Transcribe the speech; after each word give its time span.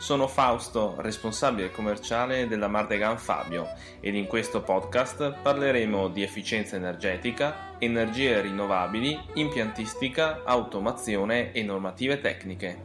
Sono 0.00 0.28
Fausto, 0.28 0.94
responsabile 0.96 1.70
commerciale 1.70 2.48
della 2.48 2.68
Mardegan 2.68 3.18
Fabio 3.18 3.68
ed 4.00 4.14
in 4.14 4.26
questo 4.26 4.62
podcast 4.62 5.42
parleremo 5.42 6.08
di 6.08 6.22
efficienza 6.22 6.76
energetica, 6.76 7.76
energie 7.78 8.40
rinnovabili, 8.40 9.20
impiantistica, 9.34 10.42
automazione 10.44 11.52
e 11.52 11.62
normative 11.62 12.18
tecniche. 12.18 12.82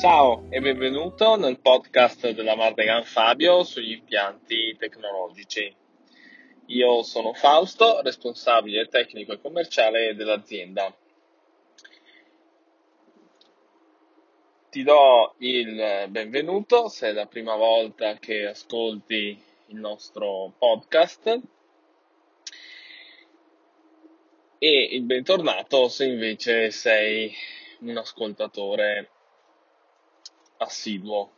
Ciao 0.00 0.46
e 0.50 0.60
benvenuto 0.60 1.36
nel 1.36 1.60
podcast 1.60 2.30
della 2.30 2.56
Mardegan 2.56 3.04
Fabio 3.04 3.62
sugli 3.62 3.92
impianti 3.92 4.74
tecnologici. 4.76 5.72
Io 6.66 7.04
sono 7.04 7.34
Fausto, 7.34 8.00
responsabile 8.02 8.88
tecnico 8.88 9.32
e 9.32 9.40
commerciale 9.40 10.16
dell'azienda. 10.16 10.92
Ti 14.68 14.82
do 14.82 15.34
il 15.38 16.06
benvenuto 16.08 16.88
se 16.88 17.08
è 17.08 17.12
la 17.12 17.26
prima 17.26 17.54
volta 17.54 18.14
che 18.18 18.46
ascolti 18.46 19.40
il 19.66 19.76
nostro 19.76 20.52
podcast 20.58 21.40
e 24.58 24.82
il 24.90 25.02
bentornato 25.04 25.88
se 25.88 26.06
invece 26.06 26.70
sei 26.72 27.32
un 27.80 27.96
ascoltatore 27.96 29.10
assiduo. 30.58 31.30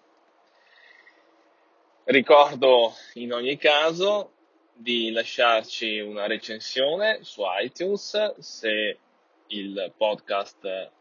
Ricordo 2.05 2.95
in 3.15 3.35
ogni 3.35 3.59
caso 3.59 4.33
di 4.73 5.11
lasciarci 5.11 6.01
una 6.01 6.27
recensione 6.27 7.19
su 7.23 7.43
iTunes 7.61 8.39
se 8.39 8.99
il 9.49 9.93
podcast 9.97 10.97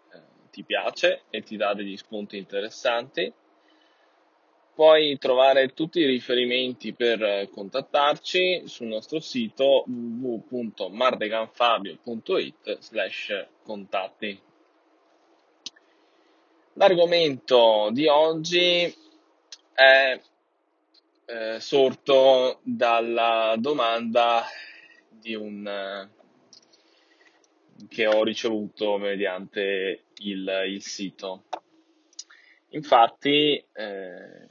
ti 0.58 0.64
piace 0.64 1.26
e 1.30 1.44
ti 1.44 1.56
dà 1.56 1.76
degli 1.76 1.96
spunti 1.96 2.36
interessanti. 2.38 3.32
Puoi 4.74 5.16
trovare 5.20 5.72
tutti 5.74 6.00
i 6.00 6.08
riferimenti 6.08 6.94
per 6.94 7.48
contattarci 7.52 8.64
sul 8.66 8.88
nostro 8.88 9.20
sito 9.20 9.84
www.mardeganfabio.it 9.88 12.80
slash 12.80 13.46
contatti. 13.64 14.42
L'argomento 16.74 17.90
di 17.92 18.08
oggi 18.08 18.92
è 19.74 20.20
eh, 21.26 21.60
sorto 21.60 22.62
dalla 22.64 23.54
domanda 23.60 24.44
di 25.10 25.36
un, 25.36 25.68
eh, 25.68 26.10
che 27.90 28.08
ho 28.08 28.24
ricevuto 28.24 28.98
mediante 28.98 30.02
il, 30.20 30.66
il 30.68 30.82
sito. 30.82 31.46
Infatti, 32.70 33.64
eh, 33.74 34.50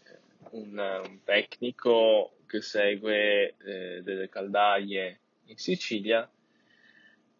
un, 0.50 0.78
un, 0.78 1.18
tecnico 1.24 2.36
che 2.46 2.62
segue 2.62 3.56
eh, 3.58 4.00
delle 4.02 4.28
caldaie 4.28 5.20
in 5.46 5.56
Sicilia 5.56 6.28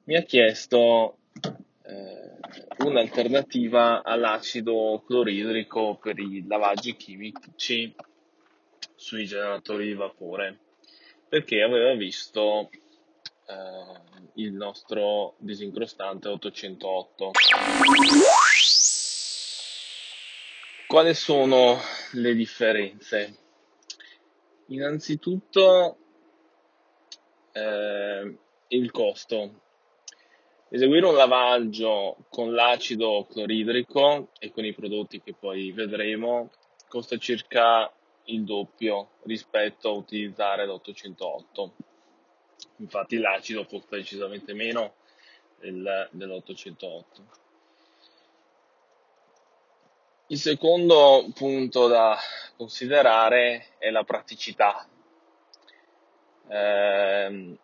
mi 0.04 0.16
ha 0.16 0.22
chiesto 0.22 1.18
eh, 1.42 2.84
un'alternativa 2.84 4.02
all'acido 4.02 5.02
cloridrico 5.06 5.96
per 5.96 6.18
i 6.18 6.44
lavaggi 6.46 6.96
chimici 6.96 7.94
sui 8.94 9.24
generatori 9.24 9.86
di 9.86 9.94
vapore 9.94 10.58
perché 11.28 11.62
aveva 11.62 11.94
visto 11.94 12.70
eh, 13.46 14.32
il 14.34 14.52
nostro 14.52 15.34
disincrostante 15.38 16.28
808. 16.28 17.30
Quali 20.86 21.14
sono 21.14 21.80
le 22.12 22.32
differenze? 22.34 23.38
Innanzitutto 24.66 25.96
eh, 27.50 28.38
il 28.68 28.90
costo. 28.92 29.62
Eseguire 30.68 31.06
un 31.06 31.16
lavaggio 31.16 32.18
con 32.30 32.54
l'acido 32.54 33.26
cloridrico 33.28 34.30
e 34.38 34.52
con 34.52 34.64
i 34.64 34.74
prodotti 34.74 35.20
che 35.20 35.34
poi 35.34 35.72
vedremo 35.72 36.52
costa 36.86 37.16
circa 37.16 37.92
il 38.26 38.44
doppio 38.44 39.10
rispetto 39.24 39.88
a 39.88 39.92
utilizzare 39.92 40.66
l'808. 40.66 41.70
Infatti 42.76 43.16
l'acido 43.16 43.64
costa 43.64 43.96
decisamente 43.96 44.54
meno 44.54 44.94
del, 45.58 46.08
dell'808. 46.12 47.45
Il 50.28 50.38
secondo 50.38 51.24
punto 51.32 51.86
da 51.86 52.18
considerare 52.56 53.74
è 53.78 53.90
la 53.90 54.02
praticità. 54.02 54.84
Eh, 56.48 57.58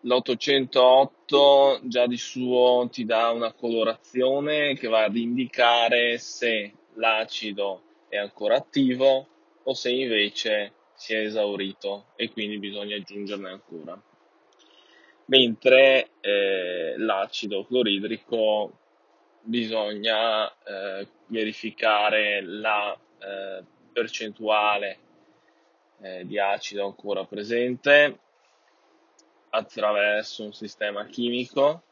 l'808 0.00 1.78
già 1.84 2.06
di 2.08 2.16
suo 2.16 2.88
ti 2.90 3.04
dà 3.04 3.30
una 3.30 3.52
colorazione 3.52 4.74
che 4.74 4.88
va 4.88 5.04
ad 5.04 5.14
indicare 5.14 6.18
se 6.18 6.72
l'acido 6.94 7.82
è 8.08 8.16
ancora 8.16 8.56
attivo 8.56 9.28
o 9.62 9.72
se 9.72 9.90
invece 9.90 10.72
si 10.94 11.14
è 11.14 11.18
esaurito 11.18 12.06
e 12.16 12.32
quindi 12.32 12.58
bisogna 12.58 12.96
aggiungerne 12.96 13.48
ancora. 13.50 14.02
Mentre 15.26 16.10
eh, 16.22 16.94
l'acido 16.96 17.64
cloridrico 17.64 18.78
bisogna 19.42 20.48
eh, 20.48 21.06
verificare 21.26 22.42
la 22.42 22.96
eh, 23.18 23.64
percentuale 23.92 24.98
eh, 26.00 26.26
di 26.26 26.38
acido 26.38 26.86
ancora 26.86 27.24
presente 27.24 28.18
attraverso 29.50 30.44
un 30.44 30.52
sistema 30.52 31.04
chimico, 31.06 31.82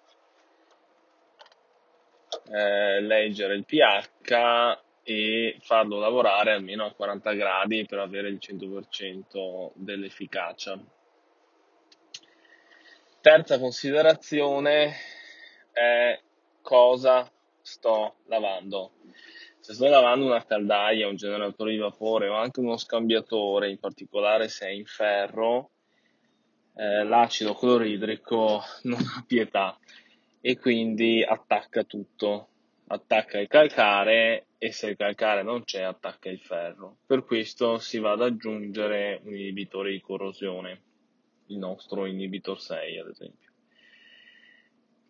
eh, 2.51 3.01
leggere 3.01 3.55
il 3.55 3.65
pH 3.65 4.79
e 5.03 5.59
farlo 5.61 5.99
lavorare 5.99 6.53
almeno 6.53 6.87
a 6.87 6.93
40 6.93 7.33
gradi 7.33 7.85
per 7.85 7.99
avere 7.99 8.29
il 8.29 8.39
100% 8.41 9.73
dell'efficacia. 9.75 10.79
Terza 13.21 13.59
considerazione 13.59 14.95
è 15.73 16.19
cosa 16.63 17.31
sto 17.63 18.17
lavando. 18.27 18.93
Se 19.59 19.75
sto 19.75 19.89
lavando 19.89 20.27
una 20.27 20.45
caldaia, 20.45 21.09
un 21.09 21.17
generatore 21.17 21.73
di 21.73 21.79
vapore 21.79 22.29
o 22.29 22.35
anche 22.35 22.61
uno 22.61 22.77
scambiatore, 22.77 23.71
in 23.71 23.79
particolare 23.79 24.49
se 24.49 24.67
è 24.67 24.71
in 24.71 24.87
ferro, 24.87 25.71
eh, 26.77 27.05
l'acido 27.05 27.55
cloridrico 27.55 28.63
non 28.85 29.01
ha 29.01 29.25
pietà 29.27 29.79
e 30.41 30.59
quindi 30.59 31.23
attacca 31.23 31.85
tutto 31.85 32.51
attacca 32.93 33.39
il 33.39 33.47
calcare 33.47 34.47
e 34.59 34.73
se 34.73 34.91
il 34.91 34.97
calcare 34.97 35.43
non 35.43 35.65
c'è 35.65 35.83
attacca 35.83 36.29
il 36.29 36.41
ferro. 36.41 36.99
Per 37.07 37.25
questo 37.25 37.79
si 37.79 37.99
va 37.99 38.13
ad 38.13 38.23
aggiungere 38.23 39.21
un 39.25 39.35
inibitore 39.35 39.93
di 39.93 40.01
corrosione, 40.01 40.83
il 41.47 41.59
nostro 41.59 42.07
inhibitor 42.07 42.61
6 42.61 42.99
ad 42.99 43.09
esempio. 43.09 43.50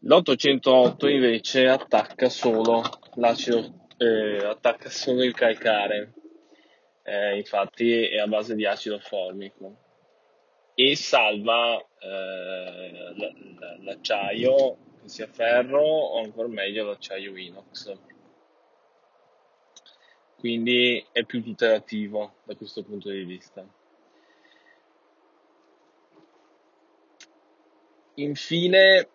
L'808 0.02 1.08
invece 1.10 1.66
attacca 1.66 2.30
solo 2.30 2.82
l'acido, 3.16 3.86
eh, 3.98 4.44
attacca 4.44 4.88
solo 4.88 5.22
il 5.22 5.34
calcare, 5.34 6.14
eh, 7.02 7.36
infatti 7.36 8.08
è 8.08 8.18
a 8.18 8.26
base 8.26 8.54
di 8.54 8.64
acido 8.64 8.98
formico 8.98 9.76
e 10.74 10.96
salva 10.96 11.76
eh, 11.98 13.14
l'acciaio 13.82 14.78
che 15.02 15.08
sia 15.08 15.26
ferro 15.26 15.82
o 15.82 16.22
ancora 16.22 16.48
meglio 16.48 16.86
l'acciaio 16.86 17.36
inox. 17.36 17.92
Quindi 20.38 21.04
è 21.12 21.24
più 21.26 21.42
tutelativo 21.42 22.36
da 22.44 22.54
questo 22.54 22.82
punto 22.82 23.10
di 23.10 23.24
vista. 23.24 23.62
Infine, 28.14 29.08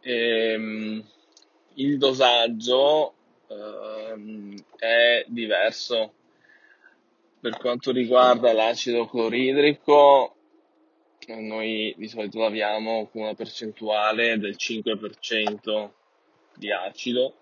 ehm, 0.00 1.04
il 1.74 1.98
dosaggio 1.98 3.14
ehm, 3.48 4.54
è 4.76 5.24
diverso 5.26 6.14
per 7.40 7.56
quanto 7.56 7.90
riguarda 7.90 8.52
l'acido 8.52 9.06
cloridrico, 9.06 10.34
noi 11.28 11.94
di 11.96 12.08
solito 12.08 12.38
laviamo 12.38 13.08
con 13.10 13.22
una 13.22 13.34
percentuale 13.34 14.38
del 14.38 14.56
5% 14.58 15.90
di 16.56 16.70
acido 16.70 17.34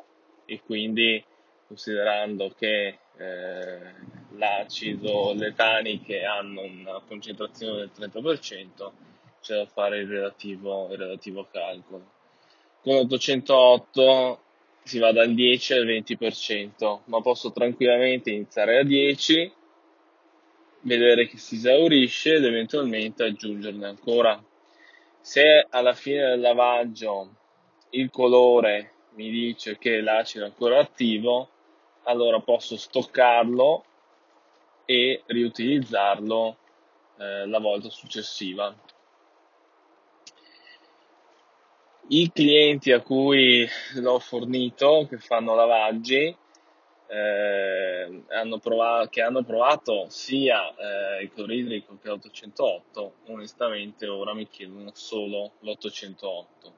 e 0.44 0.61
quindi 0.61 1.22
considerando 1.66 2.54
che 2.56 2.99
eh, 3.16 3.78
l'acido, 4.37 5.32
le 5.34 5.52
taniche 5.54 6.25
hanno 6.25 6.62
una 6.62 7.00
concentrazione 7.06 7.90
del 7.93 8.11
30%, 8.11 8.90
c'è 9.40 9.56
da 9.56 9.66
fare 9.66 9.99
il 9.99 10.08
relativo, 10.08 10.88
il 10.93 10.99
relativo 10.99 11.46
calcolo. 11.50 12.16
Con 12.82 12.94
808 12.96 14.40
si 14.82 14.98
va 14.98 15.12
dal 15.12 15.34
10 15.34 15.72
al 15.75 15.86
20%, 15.86 17.00
ma 17.04 17.20
posso 17.20 17.52
tranquillamente 17.52 18.30
iniziare 18.30 18.78
a 18.78 18.84
10, 18.84 19.52
vedere 20.82 21.26
che 21.26 21.36
si 21.36 21.56
esaurisce 21.56 22.34
ed 22.34 22.44
eventualmente 22.44 23.25
aggiungerne 23.25 23.86
ancora. 23.86 24.42
Se 25.20 25.66
alla 25.69 25.92
fine 25.92 26.28
del 26.28 26.40
lavaggio 26.40 27.34
il 27.90 28.10
colore 28.10 28.92
mi 29.14 29.30
dice 29.30 29.76
che 29.76 30.00
l'acido 30.00 30.44
è 30.44 30.48
ancora 30.48 30.78
attivo, 30.78 31.50
allora 32.04 32.40
posso 32.40 32.76
stoccarlo 32.76 33.84
e 34.84 35.22
riutilizzarlo 35.26 36.56
eh, 37.19 37.46
la 37.46 37.58
volta 37.58 37.90
successiva. 37.90 38.75
I 42.10 42.31
clienti 42.32 42.90
a 42.90 43.02
cui 43.02 43.69
l'ho 43.96 44.19
fornito, 44.19 45.06
che 45.10 45.19
fanno 45.19 45.55
lavaggi, 45.55 46.34
eh, 47.06 48.22
hanno 48.28 48.58
provato, 48.58 49.08
che 49.10 49.20
hanno 49.20 49.43
provato 49.44 50.06
sia 50.08 50.75
eh, 50.75 51.22
il 51.25 51.32
cloridrico 51.34 51.99
che 52.00 52.08
l'808, 52.08 53.10
onestamente 53.26 54.06
ora 54.06 54.32
mi 54.32 54.49
chiedono 54.49 54.90
solo 54.94 55.52
l'808. 55.60 56.72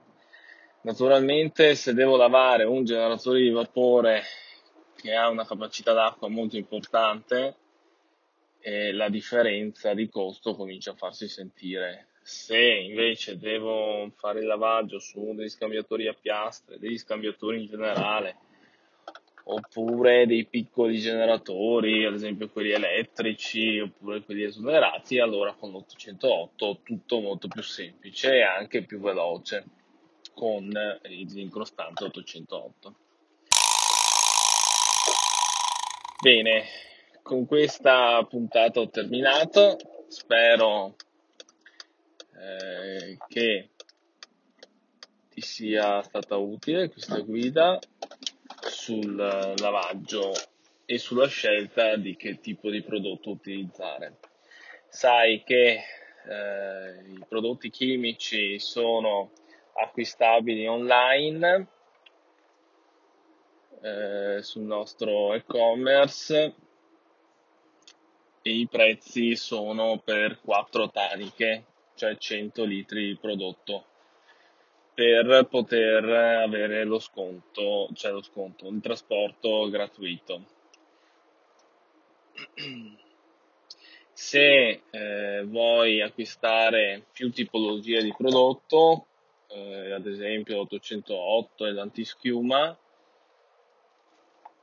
Naturalmente 0.83 1.77
se 1.77 1.95
devo 1.95 2.17
lavare 2.17 2.65
un 2.65 2.85
generatore 2.85 3.41
di 3.41 3.51
vapore 3.51 4.23
che 4.97 5.15
ha 5.15 5.29
una 5.29 5.47
capacità 5.47 5.93
d'acqua 5.93 6.29
molto 6.29 6.57
importante, 6.57 7.55
eh, 8.59 8.93
la 8.93 9.09
differenza 9.09 9.95
di 9.95 10.09
costo 10.09 10.57
comincia 10.57 10.91
a 10.91 10.97
farsi 10.97 11.29
sentire. 11.29 12.10
Se 12.33 12.57
invece 12.57 13.39
devo 13.39 14.09
fare 14.15 14.39
il 14.39 14.47
lavaggio 14.47 15.01
su 15.01 15.35
degli 15.35 15.49
scambiatori 15.49 16.07
a 16.07 16.15
piastre, 16.15 16.79
degli 16.79 16.97
scambiatori 16.97 17.61
in 17.61 17.67
generale, 17.67 18.37
oppure 19.43 20.27
dei 20.27 20.47
piccoli 20.47 21.01
generatori, 21.01 22.05
ad 22.05 22.15
esempio 22.15 22.49
quelli 22.49 22.71
elettrici, 22.71 23.81
oppure 23.81 24.23
quelli 24.23 24.45
esonerati, 24.45 25.19
allora 25.19 25.55
con 25.55 25.73
l'808 25.73 26.83
tutto 26.85 27.19
molto 27.19 27.49
più 27.49 27.63
semplice 27.63 28.37
e 28.37 28.43
anche 28.43 28.85
più 28.85 29.01
veloce 29.01 29.65
con 30.33 30.71
il 31.09 31.37
incrostante 31.37 32.05
808. 32.05 32.95
Bene, 36.23 36.65
con 37.23 37.45
questa 37.45 38.25
puntata 38.25 38.79
ho 38.79 38.89
terminato, 38.89 39.77
spero 40.07 40.95
eh, 42.41 43.19
che 43.29 43.69
ti 45.29 45.41
sia 45.41 46.03
stata 46.03 46.37
utile 46.37 46.91
questa 46.91 47.21
guida 47.21 47.79
sul 48.63 49.15
lavaggio 49.15 50.33
e 50.85 50.99
sulla 50.99 51.29
scelta 51.29 51.97
di 51.97 52.17
che 52.17 52.41
tipo 52.41 52.71
di 52.71 52.83
prodotto 52.83 53.31
utilizzare. 53.31 54.19
Sai 54.89 55.45
che 55.45 55.85
eh, 56.27 57.13
i 57.13 57.25
prodotti 57.29 57.71
chimici 57.71 58.59
sono 58.59 59.31
acquistabili 59.75 60.67
online 60.67 61.69
eh, 63.83 64.43
sul 64.43 64.63
nostro 64.63 65.33
e-commerce 65.35 66.55
e 68.43 68.51
i 68.51 68.67
prezzi 68.69 69.37
sono 69.37 69.99
per 69.99 70.41
4 70.41 70.91
taniche, 70.91 71.65
cioè 72.01 72.17
100 72.17 72.65
litri 72.65 73.09
di 73.09 73.19
prodotto, 73.21 73.85
per 74.95 75.47
poter 75.51 76.03
avere 76.03 76.85
lo 76.85 76.99
sconto, 76.99 77.91
cioè 77.93 78.11
lo 78.11 78.23
sconto, 78.23 78.69
il 78.69 78.81
trasporto 78.81 79.69
gratuito. 79.69 80.45
Se 84.15 84.83
eh, 84.91 85.45
vuoi 85.45 86.01
acquistare 86.01 87.05
più 87.13 87.31
tipologie 87.31 88.03
di 88.03 88.15
prodotto, 88.17 89.09
eh, 89.49 89.93
ad 89.93 90.07
esempio 90.07 90.61
808 90.61 91.67
e 91.67 91.73
l'antischiuma, 91.73 92.79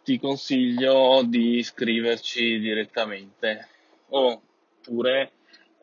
ti 0.03 0.17
consiglio 0.17 1.21
di 1.23 1.57
iscriverci 1.57 2.57
direttamente 2.57 3.67
oppure 4.09 5.36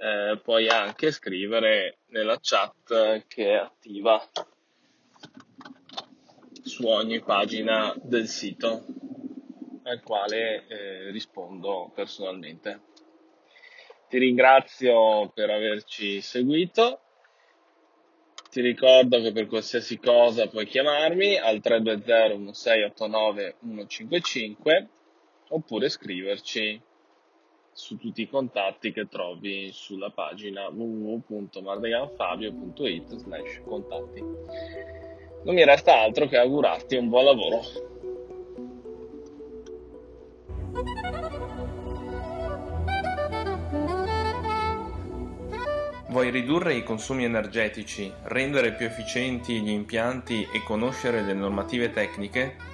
eh, 0.04 0.38
puoi 0.42 0.68
anche 0.68 1.10
scrivere 1.10 2.00
nella 2.08 2.38
chat 2.38 3.24
che 3.26 3.52
è 3.52 3.54
attiva 3.54 4.22
su 6.62 6.86
ogni 6.86 7.20
pagina 7.20 7.94
del 8.02 8.28
sito 8.28 8.84
al 9.84 10.02
quale 10.02 10.66
eh, 10.66 11.10
rispondo 11.10 11.90
personalmente. 11.94 12.80
Ti 14.10 14.18
ringrazio 14.18 15.30
per 15.34 15.48
averci 15.48 16.20
seguito 16.20 17.00
ti 18.50 18.60
ricordo 18.60 19.20
che 19.20 19.32
per 19.32 19.46
qualsiasi 19.46 19.98
cosa 19.98 20.46
puoi 20.46 20.66
chiamarmi 20.66 21.38
al 21.38 21.60
320 21.60 22.36
1689 22.36 23.56
155 23.60 24.88
oppure 25.48 25.88
scriverci 25.88 26.80
su 27.74 27.98
tutti 27.98 28.22
i 28.22 28.28
contatti 28.28 28.92
che 28.92 29.08
trovi 29.08 29.70
sulla 29.72 30.10
pagina 30.10 30.68
www.mardeganfabio.it 30.68 33.16
slash 33.16 33.60
contatti. 33.64 34.22
Non 35.44 35.54
mi 35.54 35.64
resta 35.64 36.00
altro 36.00 36.26
che 36.26 36.36
augurarti 36.38 36.96
un 36.96 37.08
buon 37.08 37.24
lavoro. 37.24 37.60
Vuoi 46.08 46.30
ridurre 46.30 46.74
i 46.74 46.82
consumi 46.84 47.24
energetici, 47.24 48.12
rendere 48.24 48.74
più 48.74 48.84
efficienti 48.86 49.60
gli 49.60 49.70
impianti 49.70 50.46
e 50.54 50.62
conoscere 50.62 51.22
le 51.22 51.32
normative 51.34 51.90
tecniche? 51.90 52.73